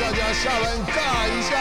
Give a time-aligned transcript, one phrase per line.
[0.00, 1.58] 大家下班尬一下。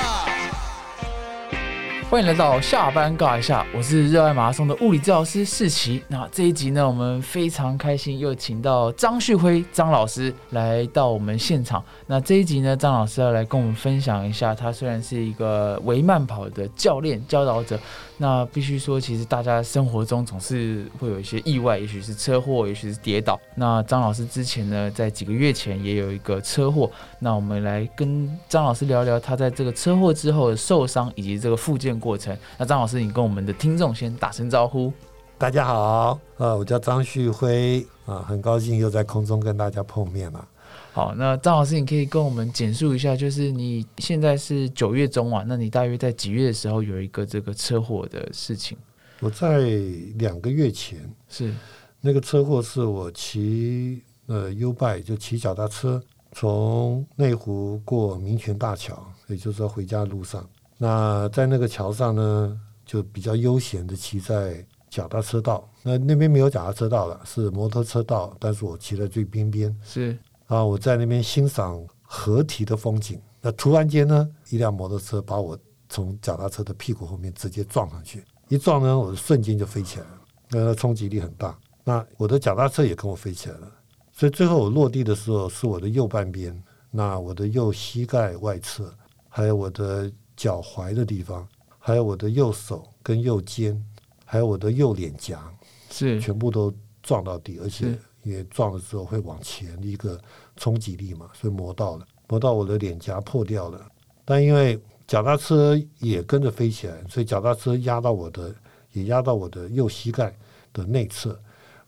[2.10, 6.02] 欢迎来到下班尬一下，我是热爱马拉松的物理治疗师世奇。
[6.08, 11.84] 那这一集呢，我们非常开心，又请到张旭辉张老师来到我们现场。
[12.08, 17.78] 那这一集呢，张老师要来跟我们分享一下，他虽然是一个微慢跑的教练教导者。
[18.22, 23.40] 那必须说，其实大家生活中总是会有一些意外，也许是车祸，也许是跌倒。
[23.56, 26.88] 那张老师之前呢，在几个月前也有一个车祸。
[27.18, 32.38] 那我们来跟张老师聊聊他在这个车祸之后的受伤以及这个复健过程。
[32.60, 34.94] 那张老师，你跟我们的听众先打声招呼。
[35.40, 40.48] 大家好，呃，我叫张旭辉，啊，很高兴又在空中跟大家碰面了。
[40.94, 48.78] 好，那张老师，你可以跟我们简述一下，就是你现在是九月中啊，那你大约在几月的时候有一个这个车祸的事情？
[49.22, 49.70] 我在
[50.16, 51.00] 两个月前
[51.30, 51.54] 是
[52.02, 60.46] 那个车祸，是我骑呃 U 拜就骑脚踏车从内湖过民权大桥，也就是说回家路上。
[60.78, 70.18] 那在那个桥上呢，就比较悠闲的骑在脚踏车道，那那边没有脚踏车道了，是摩托车道，但是我骑在最边边是。
[70.52, 70.66] 啊！
[70.66, 75.58] 我在那边欣赏河堤的风景，那突然间呢，一辆摩托车把我
[75.88, 81.58] 从脚踏车的屁股后面直接撞上去，一撞呢，我瞬间就飞起来了，那冲击力很大。
[81.86, 83.72] 那我的脚踏车也跟我飞起来了，
[84.12, 88.94] 所以最后我落地的时候，是我的右半边，那我的右膝盖外侧，
[89.30, 91.48] 还有我的脚踝的地方，
[91.80, 93.82] 还有我的右手跟右肩，
[94.26, 95.50] 还有我的右脸颊，
[95.90, 97.98] 是全部都撞到地，而且。
[98.24, 100.16] 因为撞了之后会往前一个
[100.58, 103.80] 冲击力嘛，所以磨到了，磨到我的脸颊破掉了。
[104.26, 108.54] 但因为脚踏车也跟着飞起来，所以脚踏车压到我的，
[108.94, 110.36] 也压到我的右膝盖
[110.72, 111.38] 的内侧，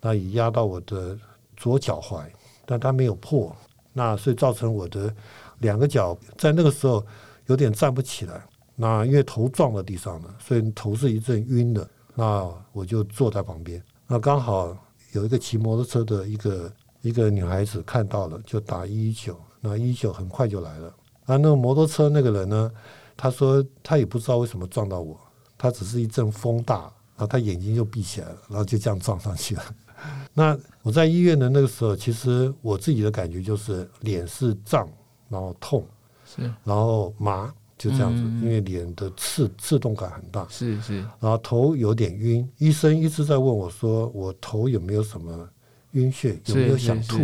[0.02, 1.17] 那也压到我的
[1.56, 2.25] 左脚踝，
[2.66, 3.56] 但它没有破，
[3.91, 5.14] 那所以造成我的
[5.59, 7.06] 两个脚在那个时候
[7.47, 8.44] 有点站不起来。
[8.75, 11.88] 那因为头撞到地上了，所以头是一阵晕的。
[12.16, 14.78] 那我就坐在旁边，那刚好。
[15.13, 20.88] 有一个骑摩托车的一个一个女孩子看到了，就打一一九，那一九很快就来了。
[21.25, 22.72] 啊，那个摩托车那个人呢，
[23.16, 25.16] 他说他也不知道为什么撞到我，
[25.56, 26.80] 他只是一阵风大，
[27.16, 29.63] 然后他眼睛就闭起来了，然后就这样撞上去了。
[30.34, 34.90] 那我在医院的那个时候，其实我自己的感觉就是脸是胀，
[35.30, 35.86] 然后痛，
[36.25, 37.53] 是，然后麻。
[37.75, 45.50] 就这样子，因为脸的刺刺痛感很大，是是，然后头有点晕，医生一直在问我说，我头有没有什么
[45.94, 47.18] 晕血，有没有想吐，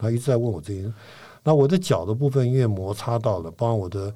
[0.00, 0.92] 他一直在问我这些。
[1.44, 4.14] 那我的脚的部分因为摩擦到了，包括我的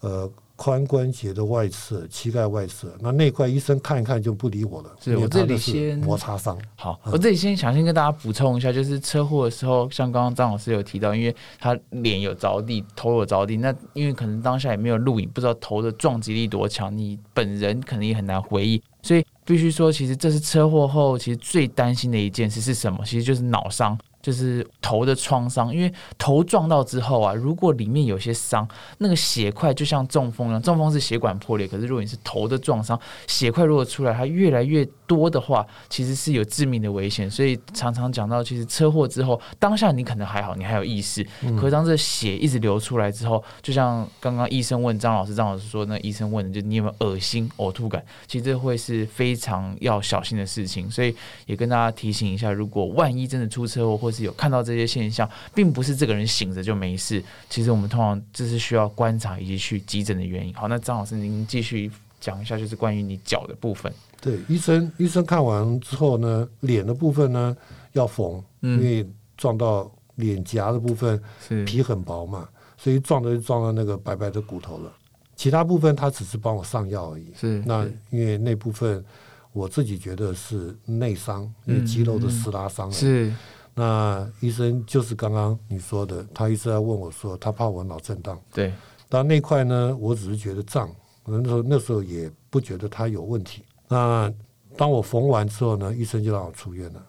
[0.00, 0.30] 呃。
[0.58, 4.90] 髋关节的外侧、膝盖外侧，那那块医生看一看就不理我了。
[4.98, 6.58] 是我这里先摩擦伤。
[6.76, 22.98] 好，我这里先想先跟大家补充一下，就是车祸的时候，像刚刚张老师有提到，因为他脸有着地，头有着地，那因为可能当下也没有录影，不知道头的撞击力多强，你本人可能也很难回忆，所以必须说，其实这是车祸后其实最担心的一件事是什么？
[23.06, 23.98] 其实就是脑伤。
[24.22, 28.66] 就是头的创伤，因为头撞到之后啊，如果里面有些伤，
[28.98, 32.98] 那个血块就像中风一样，中风是血管破裂，可是如果你是头的撞伤，
[33.28, 37.30] 血块如果出来，它越来越多的话，其实是有致命的危险。
[37.30, 41.26] 所以常常讲到，其实车祸之后，当下你可能还好，你还有意识，
[41.58, 50.90] 可当这血一直流出来之后，就像刚刚医生问张老师，张老师说，那医生问的就你有没有恶心、呕吐感，其实这会是非常要小心的事情。
[50.90, 51.14] 所以
[51.46, 57.22] 也跟大家提醒一下，如果万一真的出车祸或是有看到这些现象，并不是这个人醒着就没事。
[57.48, 60.52] 其实我们通常这是需要观察以及去急诊的原因。
[60.54, 61.90] 好，那张老师您继续
[62.26, 63.92] 讲一下，就是关于你脚的部分。
[64.20, 67.56] 对，医生医生看完之后呢，脸的部分呢
[67.92, 71.22] 要缝，因为撞到脸颊的部分
[71.64, 74.92] 皮很薄嘛，所以撞的就撞到那个白白的骨头了。
[75.36, 77.32] 其他部分他只是帮我上药而已。
[77.32, 79.04] 是，那因为那部分
[79.52, 82.90] 我自己觉得是内伤，因为肌肉的撕拉伤。
[82.90, 83.32] 是。
[83.78, 88.36] 那医生就是刚刚你说的，他一直在问我说，他怕我脑震荡。
[88.52, 88.72] 对，
[89.08, 90.90] 但那块呢，我只是觉得胀，
[91.26, 93.64] 那时候那时候也不觉得他有问题。
[93.88, 94.32] 那
[94.76, 97.06] 当我缝完之后呢，医生就让我出院了。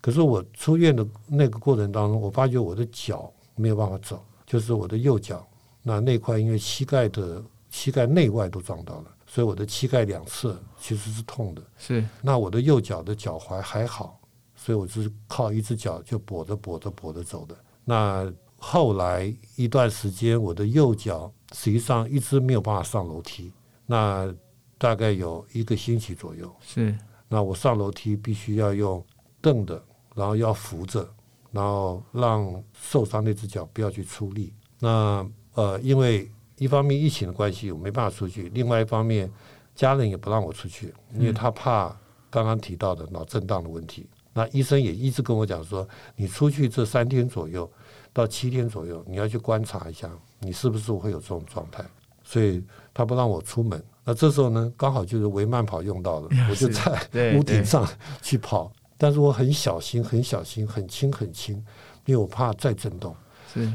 [0.00, 5.46] 可是我出院的那个过程当中，我发觉我的脚没有办法走，就是我的右脚
[5.82, 11.62] 那那块，因为膝盖的膝盖内外都撞到了，所以我的膝盖两侧其实是痛的。
[11.76, 14.18] 是，那我的右脚的脚踝还好。
[14.60, 17.56] 所以我是靠一只脚就跛着跛着跛着走的。
[17.84, 23.52] 那后来一段时间，我的右脚实际上一直没有办法上楼梯。
[23.90, 24.32] 那
[24.76, 26.54] 大概有一个星期左右。
[26.60, 26.94] 是。
[27.26, 29.04] 那我上楼梯必须要用
[29.40, 29.82] 蹬的，
[30.14, 31.08] 然后要扶着，
[31.50, 34.52] 然后让受伤那只脚不要去出力。
[34.78, 39.30] 那呃，因为一方面疫情的关系，我没办法出去；，另外一方面，
[39.74, 41.88] 家人也不让我出去，因为他怕
[42.30, 44.08] 刚刚提到的脑震荡的问题。
[44.32, 47.70] 那医生也一直跟我讲说，你出去这三天左右
[48.12, 51.84] 到七天左右，你要去观察一下，你是不是会有这种状态。
[52.28, 53.82] 所以他不让我出门。
[54.04, 57.88] 那这时候呢，刚好就是围慢跑用到了，我就在 屋顶上
[58.20, 58.70] 去跑。
[58.98, 61.56] 但是我很小心，很小心，很轻很轻，
[62.04, 63.16] 因为我怕再震动。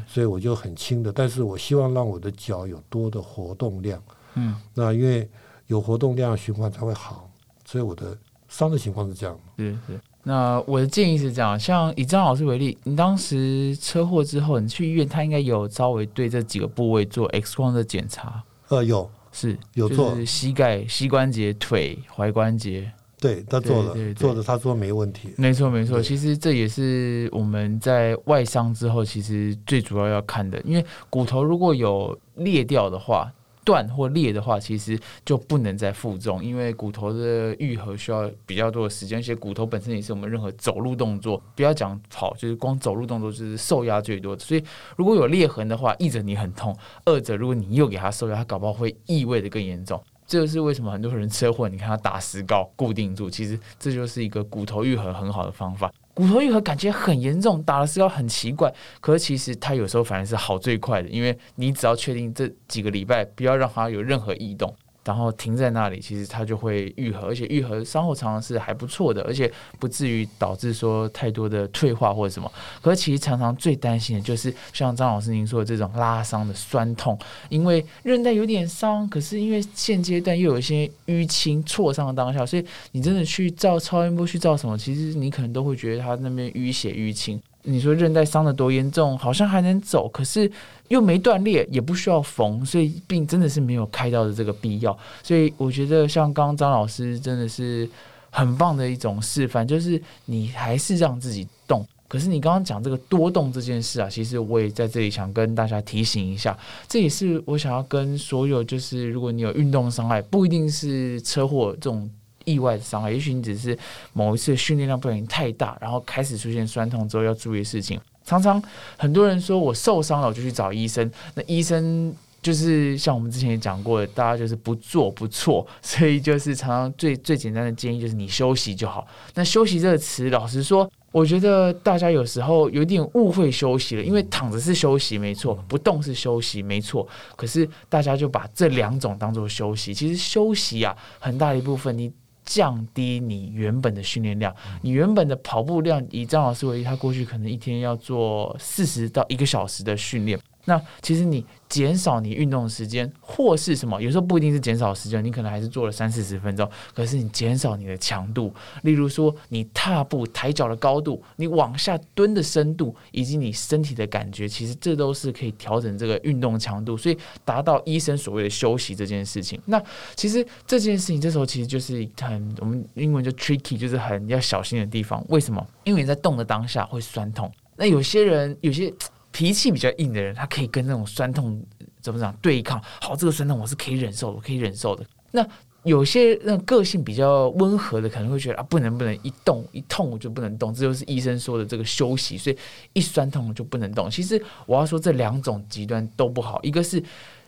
[0.06, 1.12] 所以我就很轻的。
[1.12, 4.00] 但是我希望让我的脚有多的活动量。
[4.34, 5.28] 嗯，那因为
[5.66, 7.28] 有活动量，循环才会好。
[7.64, 8.16] 所以我的
[8.48, 9.36] 伤的情况是这样。
[9.58, 10.00] 是是。
[10.26, 18.42] 那我的建议是这样，像以张老师为例，你当时车祸之后，你去医院，他应该有稍微对这几个部位做 X 光的检查。
[18.68, 22.90] 呃，有是有做膝盖、膝关节、腿、踝关节。
[23.20, 25.28] 对他做了，做了，他说没问题。
[25.36, 26.00] 没错，没错。
[26.00, 33.30] 其实这也是我们在外伤之后，其实最主要要看的，因为骨头如果有裂掉的话。
[33.64, 44.38] 断或裂的话，其实就不能再负重，因为骨头的愈合需要比较多的时间，而且骨头本身也是我们任何走路动作，不要讲跑，就是光走路动作就是受压最多。
[44.38, 44.62] 所以
[44.96, 50.00] 如果有裂痕的话，一者你很痛，二者如果你又给他受压，他搞不好会异味的更严重。
[50.26, 55.92] 这就是为什么很多人车祸，你看他打石膏固定住，其实这就是一个骨头愈合很好的方法。
[56.14, 64.72] 骨头愈合感觉很严重，打了石膏很奇怪，可是其实它有时候反而是好最快的，因为你只要确定这几个礼拜不要让它有任何异动。
[65.04, 72.50] 然后停在那里，其实它就会愈合，而且愈合伤后常常是还不错的，而且不至于导致说太多的退化或者什么。
[72.80, 77.18] 可是其实常常最担心的就是像张老师您说的这种拉伤的酸痛，
[77.48, 87.40] 因为韧带有点伤，可是因为现阶段又有一些淤青挫伤当下，所以你真的去照超音波去照什么，其实你可能都会觉得他那边淤血淤青。
[87.66, 90.50] 你说韧带伤的多严重，好像还能走，可是
[90.88, 94.96] 又没断裂，也不需要缝，所以病真的是没有开刀的这个必要。
[95.22, 97.88] 所以我觉得像刚刚张老师真的是
[98.30, 101.82] 很棒的一种示范，就是你还是让自己动。
[102.06, 106.56] 可是你刚刚讲这个多动这件事啊，其实我也在这里想跟大家提醒一下，
[106.86, 112.10] 这也是我想要跟所有就是如果你有运动伤害，不一定是车祸这种。
[112.44, 113.76] 意外的伤害，也许你只是
[114.12, 118.00] 某一次训练量不小心太大，然后开始出现酸痛之后要注意的事情。
[118.24, 118.62] 常常
[118.96, 121.10] 很多人说我受伤了，我就去找医生。
[121.34, 122.10] 那医生
[122.40, 129.06] 就是像我们之前也讲过的，大家就是不做不错，所以就是常常最最简单的建议就是你休息就好。
[129.34, 137.06] 那休息这个词，老实说，我觉得大家有时候有点误会休息了，因为躺着是休息没错，不动是休息没错，
[137.36, 139.92] 可是大家就把这两种当做休息。
[139.92, 142.10] 其实休息啊，很大一部分你。
[142.44, 150.38] 降低你原本的训练量，你原本的跑步量，以张老师为例，他过去可能一天要做四十到一个小时的训练。
[150.66, 154.00] 那其实你减少你运动的时间，或是什么？
[154.00, 158.52] 有时候不一定是减少时间，你可能还是做了三四十分钟，可是你减少你的强度。
[158.82, 169.60] 例如说，你踏步、抬脚的高度，你往下蹲的深度，以及你身体的感觉，其实这都是可以调整这个运动强度，所以达到医生所谓的休息这件事情。
[169.66, 169.82] 那
[170.14, 175.24] 其实这件事情这时候其实就是很我们英文就 tricky，就是很要小心的地方。
[175.28, 175.66] 为什么？
[175.84, 177.50] 因为你在动的当下会酸痛。
[177.76, 178.92] 那有些人有些。
[179.34, 181.60] 脾气比较硬的人，他可以跟那种酸痛
[182.00, 182.80] 怎么讲对抗？
[183.00, 185.04] 好，这个酸痛我是可以忍受，我可以忍受的。
[185.32, 185.44] 那
[185.82, 192.38] 有些那个性比较温和的，可能会觉得啊，不能不能，一动一痛我就不能动，这就是医生说的这个休息。
[192.38, 192.56] 所以
[192.92, 194.08] 一酸痛就不能动。
[194.08, 197.02] 其实我要说这两种极端都不好，一个是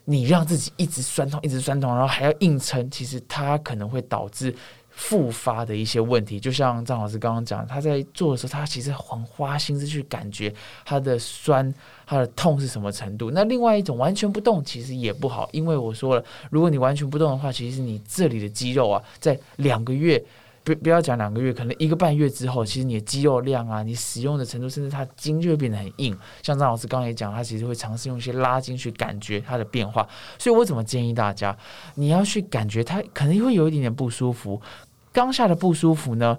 [0.05, 4.53] 你让自己一直酸痛，一直酸痛，然后还要硬撑，其实它可能会导致。
[4.97, 10.53] 复发的一些问题，就像张老师刚刚讲，他在做的时候，他其实很花心思去感觉
[10.87, 11.73] 他的酸、
[12.07, 13.31] 他的痛是什么程度。
[13.31, 20.25] 那另外一种完全不动，其实也不好，因为我说了，如果你完全不动的话，其实你这里的肌肉啊，在两个月，
[20.65, 26.17] 不不要讲两个月，可能一个半月之后，其实你的肌肉量啊，你使用的程度，甚至它筋就会变得很硬。
[26.43, 30.09] 像张老师刚刚也讲，他其实会尝试用一些拉筋去感觉它的变化。
[30.39, 31.57] 所以我怎么建议大家，
[31.95, 34.61] 你要去感觉它可能会有一点点不舒服。
[35.17, 36.39] 当下的不舒服呢，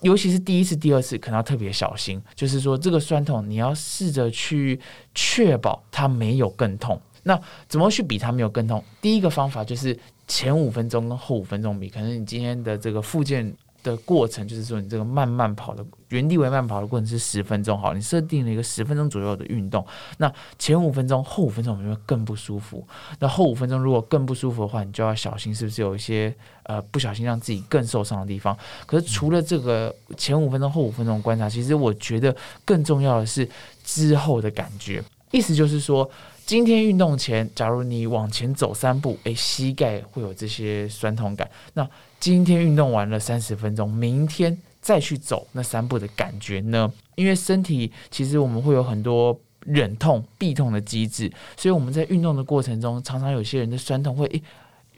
[0.00, 2.18] 尤其是第一次、第二次，可能要特别小心。
[2.34, 4.80] 就是说，这个酸痛，你要试着去
[5.14, 6.98] 确保它没有更痛。
[7.24, 8.82] 那怎么去比它没有更痛？
[9.02, 9.94] 第一个方法就是
[10.26, 13.54] 前五分钟跟后五分钟比，可能你今天的这个附件。
[13.90, 19.86] 的过程就是说，你这个慢慢跑的原地为慢跑的过程是十分钟，好，你设定了一个十分钟左右的运动。
[20.18, 22.86] 那前五分钟、后五分钟，我们就会更不舒服。
[23.18, 28.56] 那后五分钟如果更不舒服的话，你就要小心，是不是有一些呃不小心让自己更受伤的地方？
[28.86, 33.48] 可是除了这个前五分钟、后五分钟观察，其实我觉得更重要的是
[33.84, 35.02] 之后的感觉。
[35.32, 36.08] 意思就是说，
[36.46, 41.50] 今天运动前，假如你往前走三步，诶，膝盖会有这些酸痛感。
[41.74, 41.86] 那
[42.20, 46.90] 今天运动完了三十分钟，明天再去走那三步的感觉呢？
[47.16, 54.40] 因为身体其实我们会有很多忍痛、避痛的机制，所以我们在运动的过程中，常常有些人的酸痛会诶。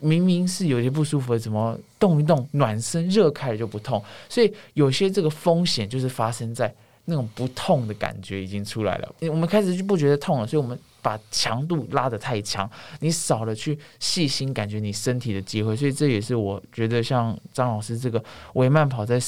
[0.01, 4.05] 明明是有些不舒服的，怎么动一动暖身热开了就不痛？
[4.29, 6.73] 所以有些这个风险就是发生在
[7.07, 9.15] 那种不痛的感觉已经出来了。
[9.23, 15.77] 我们开始就不觉得痛了，所以我们把强度拉得太强，你少了去细心感觉你身体的机会。
[15.77, 18.23] 所以这也是我觉得像张老师这个
[18.55, 19.21] 维慢跑在。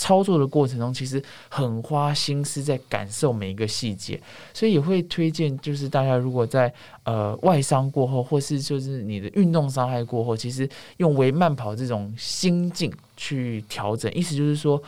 [0.00, 4.22] 操作的过程中，其实很花心思在感受每一个细节，
[4.54, 14.80] 所以也会推荐，就是大家如果在呃外伤过后，或是就是你的运动伤害过后，其实用维慢跑这种心境去调整，意思就是说，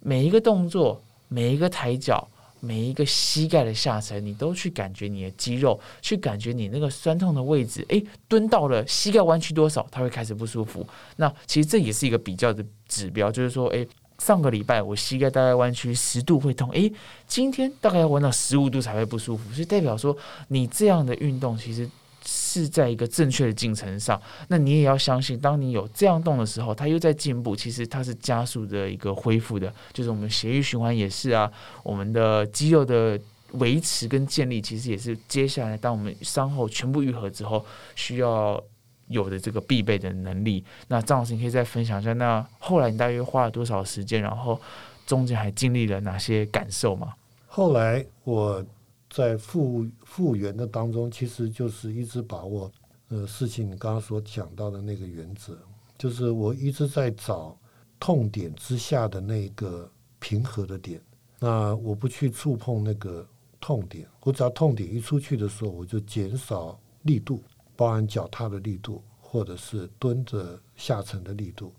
[0.00, 2.26] 每一个动作、每一个抬脚、
[2.60, 7.84] 每一个膝盖的下沉，你都去感觉你的肌肉，去感觉你那个酸痛的位置。
[7.88, 10.86] 诶，蹲到了膝盖弯曲多少，它会开始不舒服。
[11.16, 13.86] 那其实这也是一个比较的指标，就是说，诶。
[14.18, 16.92] 上个礼拜我膝盖大概弯曲十度会痛，诶，
[17.28, 20.16] 今天大概要弯到十五度才会不舒服，所以代表说
[20.48, 21.88] 你这样的运动其实
[22.24, 24.20] 是在一个正确的进程上。
[24.48, 31.50] 那你也要相信，当你有这样动的时候，它又在进步，其实它是加速的一个恢复的，就是我们血液循环也是啊，
[31.82, 33.18] 我们的肌肉的
[33.52, 38.62] 维持跟建立，其实也是接下来当我们伤后全部愈合之后需要。
[39.10, 44.60] 有的这个必备的能力，那张老师你可以再分享一下，那后来你大约花了多少时间，然后
[45.06, 47.14] 中间还经历了哪些感受吗？
[47.46, 48.62] 后来我
[49.10, 52.70] 在复复原的当中，其实就是一直把握
[53.08, 55.56] 呃事情，你刚刚所讲到的那个原则，
[55.96, 57.56] 就是我一直在找
[57.98, 61.00] 痛点之下的那个平和的点，
[61.38, 63.26] 那我不去触碰那个
[63.60, 67.42] 痛点，我只要痛点一出去的时候，我就减少力度。
[67.76, 71.72] 包含脚踏的力度，或者是蹲着下沉的力度，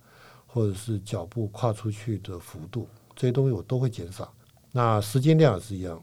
[0.47, 4.33] 或者是脚步跨出去的幅度，这些东西我都会减少。
[4.71, 6.01] 那时间量也是一样，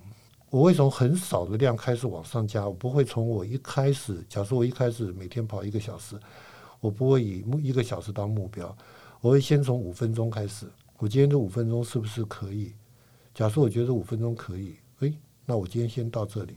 [0.50, 6.19] 我会从很少的量开始往上加，我不会从我一开始，假设我一开始每天跑一个小时，
[6.81, 8.76] 我不会以一个小时当目标，
[9.21, 10.67] 我会先从五分钟开始。
[10.99, 12.73] 我今天这五分钟是不是可以？
[13.35, 15.12] 假设我觉得五分钟可以，诶，
[15.45, 16.57] 那我今天先到这里。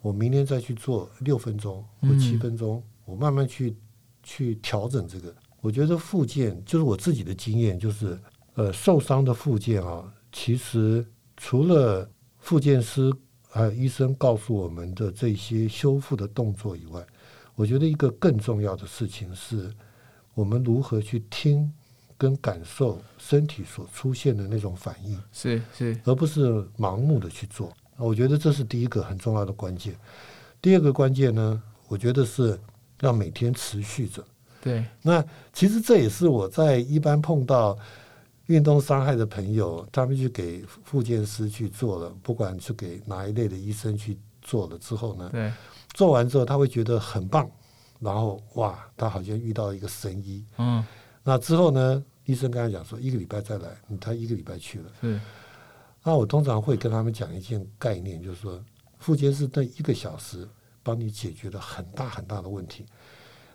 [0.00, 3.76] 我明天再去做六分钟或七分钟，我慢慢去
[4.22, 5.34] 去调整这个。
[5.60, 8.18] 我觉得附件就是我自己的经验，就是
[8.54, 11.04] 呃受伤的附件啊，其实
[11.36, 12.08] 除了
[12.44, 13.10] 复健师
[13.48, 17.02] 还有医生告诉我们的这些修复的动作以外，
[17.54, 19.72] 我觉得一个更重要的事情是，
[20.34, 21.72] 我们如何去听
[22.18, 27.72] 跟感受身体所出现的那种反应，是是，而不是盲目的去做。
[27.96, 29.96] 我觉得这是第一个很重要的关键。
[30.60, 32.60] 第二个关键呢，我觉得是
[33.00, 34.22] 要每天持续着。
[34.60, 35.24] 对，那
[35.54, 37.78] 其实这也是我在一般碰到
[38.46, 45.52] 运动伤害的朋友，他们去给复健师去做了，不管是给哪一类的医生去做了之后呢，对，
[45.94, 47.50] 做完之后他会觉得很棒，
[48.00, 50.44] 然后哇，他好像遇到一个神医。
[50.58, 50.84] 嗯，
[51.22, 53.68] 那之后呢，医生跟他讲说，一个礼拜再来，
[54.00, 54.90] 他一个礼拜去了。
[55.02, 55.20] 嗯。
[56.06, 58.62] 那我通常会跟他们讲一件概念，就是说，
[58.98, 60.46] 复健师那一个小时
[60.82, 62.84] 帮你解决了很大很大的问题，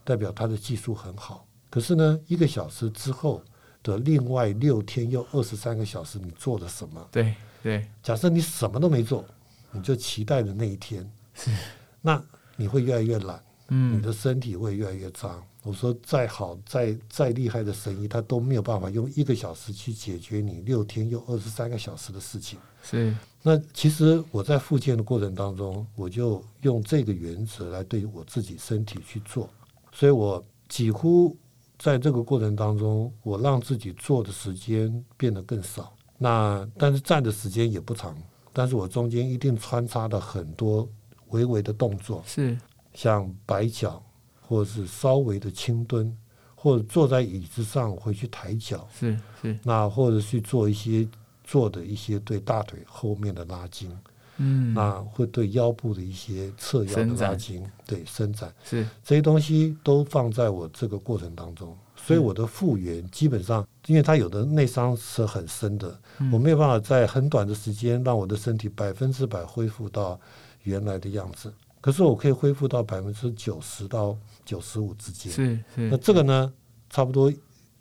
[0.03, 1.45] 代表他的技术很好。
[1.69, 3.43] 可是呢，一个小时之后
[3.83, 7.07] 的另外六天又二十三个小时，你做了什么？
[7.11, 7.33] 对
[7.63, 7.87] 对。
[8.03, 9.25] 假设你什么都没做，
[9.71, 11.51] 你就期待着那一天，是
[12.01, 12.21] 那
[12.55, 15.43] 你会越来越懒，嗯，你的身体会越来越脏。
[15.63, 22.57] 我说再好再再厉害的神医，他都没有办法用一个小时去解决你六天又二十三个小时的事情。
[22.81, 29.49] 是，那其实我在复健的过程当中，我就用这个原则来对我自己身体去做，
[29.91, 31.35] 所以我几乎
[31.79, 35.91] 在这个过程当中，我让自己坐的时间变得更少。
[36.19, 38.15] 那但是站的时间也不长，
[38.53, 40.87] 但是我中间一定穿插了很多
[41.29, 42.55] 微微的动作，是
[42.93, 44.03] 像摆脚。
[44.41, 46.17] 或者是稍微的轻蹲，
[46.55, 51.07] 或者坐在椅子上回去抬脚，是是，那或者去做一些
[51.43, 53.95] 做的一些对大腿后面的拉筋，
[54.39, 65.99] 嗯，那会对腰部的一些侧腰的拉筋，对伸展，是这些东西都放在我这个过程当中，所以我的复原基本上，因为它有的内伤是很深的，
[66.31, 70.19] 我没有办法在很短的时间让我的身体百分之百恢复到
[70.63, 71.53] 原来的样子。
[71.81, 75.89] 可是我可以恢复到百分之九十到九十五之间，是是。
[75.89, 76.53] 那这个呢，
[76.89, 77.31] 差不多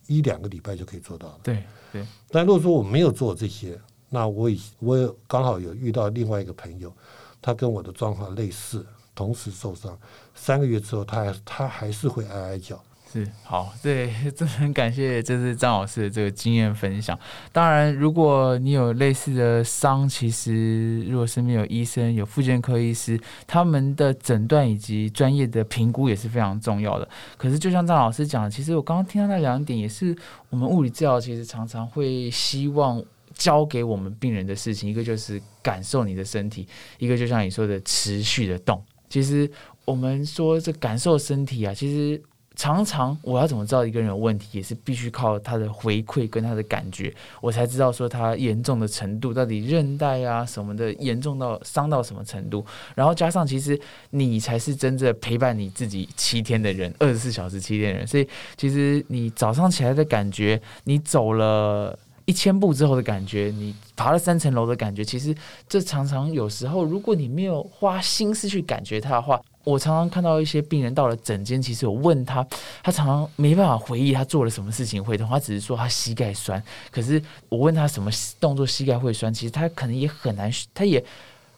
[0.06, 1.40] 一两个礼拜就可以做到了。
[1.42, 2.06] 对对。
[2.30, 3.76] 但如果说我没有做这些，
[4.10, 6.92] 那我已我刚好有遇到另外一个朋友，
[7.40, 9.98] 他跟我的状况类似，同时受伤，
[10.34, 12.82] 三个月之后他还他还是会哀哀叫。
[13.10, 17.18] 是好，对， 真的很感谢，这是张老师的这个经验分享。
[17.50, 27.08] 当然，如果你有类似的伤，其实如果身边有医生、有复健科医师，他们的诊断以及专业的评估也是非常重要的。
[27.38, 30.14] 可是，就像张老师讲的，其实我刚刚听到那两点，也是
[30.50, 33.02] 我们物理治疗其实常常会希望
[33.38, 34.90] 教给我们病人的事情。
[34.90, 36.68] 一个就是感受你的身体，
[36.98, 38.84] 一个就像你说的持续的动。
[39.08, 39.50] 其实
[39.86, 42.22] 我们说这感受身体啊，其实。
[42.60, 52.66] 常常我要怎么知道一个人有问题，也是必须靠他的回馈跟他的感觉，我才知道说他严重的程度到底韧带啊什么的严重到伤到什么程度。
[52.96, 53.80] 然后加上其实
[54.10, 58.04] 你才是真正陪伴你自己七天的人，二十四小时七天的人。
[58.04, 61.96] 所以其实你早上起来的感觉，你走了
[62.28, 65.34] 一千步之后的感觉，你爬了三层楼的感觉，其实
[65.66, 69.40] 这常常有时候如果你没有花心思去感觉它的话。
[69.64, 72.46] 我常常看到一些病人到了诊间，其实我问他，
[72.82, 76.62] 他常常没办法回忆他做了什么事情会痛，他只是说他膝盖酸。
[76.90, 81.04] 可是我问他什么动作膝盖会酸，其实他可能也很难，他也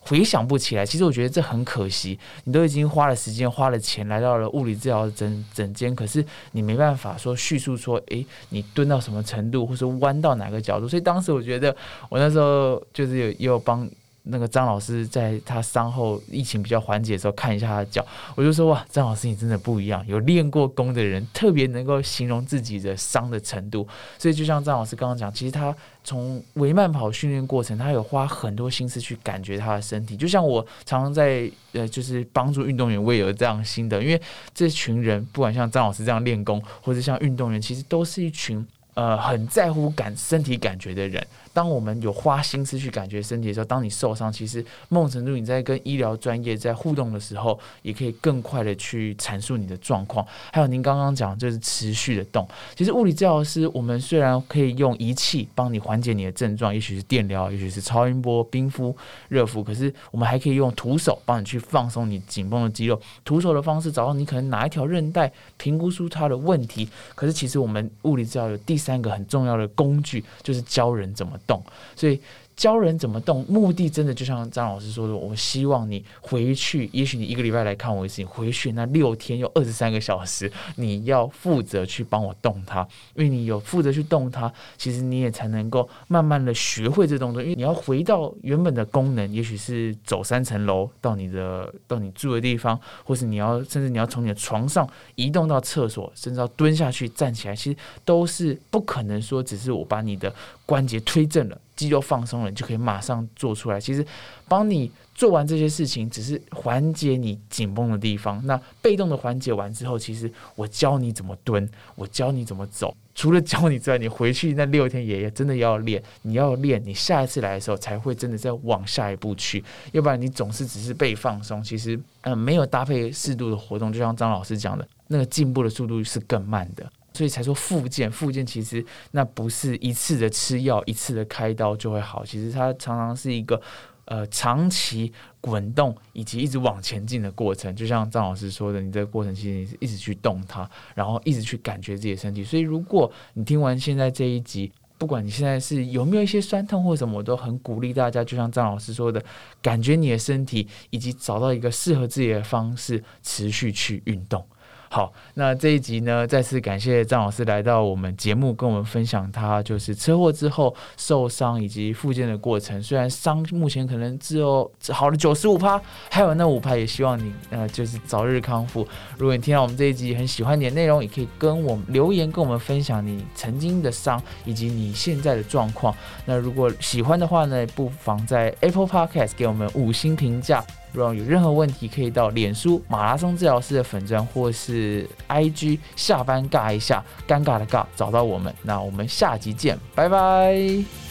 [0.00, 0.84] 回想不起来。
[0.84, 10.88] 其实我觉得这很可惜，你都已经花了时间、花了钱来到了物理治疗诊诊间，可是你没办法说叙述说，诶，你蹲到什么程度，或是弯到哪个角度。
[10.88, 11.74] 所以当时我觉得，
[12.08, 13.88] 我那时候就是有也有帮。
[14.24, 23.86] 那个张老师在他伤后疫情比较缓解的时候，看一下他的脚，我就说哇，张老师你真的不一样，有练过功的人特别能够形容自己的伤的程度。
[24.18, 25.74] 所以就像张老师刚刚讲，其实他
[26.04, 30.16] 从维慢跑训练过程，他有花很多心思去感觉他的身体。
[30.16, 34.20] 就像我常常在呃，就是帮助运动员，我也有这样心得，因为
[34.52, 41.26] 这群人不管像张老师这样练功，或者像运动员，其实都是一群呃很在乎感身体感觉的人。
[41.52, 50.24] 当我们有花心思去感觉身体的时候，当你受伤，其实某种程度你在跟医疗专业在互动的时候，也可以更快的去阐述你的状况。
[50.52, 52.46] 还有您刚刚讲就是持续的动，
[52.76, 58.96] 其实物理治疗师我们虽然可以用仪器帮你缓解你的症状，也许是电疗，也许是超音波、冰敷、
[59.28, 66.88] 热敷，可是我们还可以用徒手帮你去放松你紧绷的肌肉，徒手的方式找到你可能哪一条韧带，评估出它的问题。
[67.16, 71.36] 可是其实我们物理治疗有第三个很重要的工具，就是教人怎么。
[71.46, 71.64] 懂，
[71.96, 72.20] 所以
[72.60, 100.30] 教人怎么动，目的真的就像张老师说的，我希望你回去，也许你一个礼拜来看我一次，你回去那六天又二十三个小时，你要负责去帮我动它，因为你有负责去动它，其实你也才能够慢慢的学会这动作，因为你要回到原本的功能，也许是走三层楼到你的到你住的地方，或是你要甚至你要从你的床上移动到厕所，甚至要蹲下去站起来，其实都是不可能说只是我把你的。
[100.66, 103.80] 关节推正了，肌肉放松了，你就可以马上做出来。
[103.80, 104.04] 其实，
[104.46, 108.38] 帮你做完这些事情，只是缓解你紧绷的地方。
[108.44, 112.94] 那被动的缓解完之后，其实我教你怎么蹲，我教你怎么走。
[113.14, 116.02] 除了教你之外，你回去那六天也真的要练。
[116.20, 119.64] 你要练，你下一次来的时候才会真的再往下一步去。
[119.92, 126.86] 要不然你总是只是被放松，其实嗯，没有搭配适度的活动，就像张老师讲的，那个进步的速度是更慢的。
[127.12, 133.60] 所以才说复健，复健其实那不是一次的吃药、一次的开刀就会好，其实它常常是一个
[134.04, 137.74] 呃长期滚动以及一直往前进的过程。
[137.74, 142.44] 就像张老师说的，你这个过程其实你是一直去动它，然后一直去感觉自己的身体。
[142.44, 149.22] 所以如果你听完现在这一集，不管你现在是有没有一些酸痛或什么，我都很鼓励大家，就像张老师说的，
[149.62, 154.46] 感觉你的身体，以及找到一个适合自己的方式，持续去运动。
[154.92, 162.82] 好，那这一集呢，再次感谢张老师来到我们节目，跟我们分享他就是车祸之后受伤以及复健的过程。
[162.82, 168.84] 虽然伤目前可能只有好了九十五趴，还有那五趴，也希望你呃就是早日康复。
[169.16, 175.94] 如果你听到我们这一集很喜欢你的内容，也可以跟我们留言，跟我们分享你曾经的伤以及你现在的状况。
[176.24, 180.64] 那如果喜欢的话呢，不妨在 Apple Podcast 给我们五星评价。
[180.92, 188.54] 如果有任何问题，可以到脸书马拉松治疗师的粉钻，或是 IG 下班尬一下，尴尬的尬，找到我们。
[188.62, 191.09] 那我们下集见，拜拜。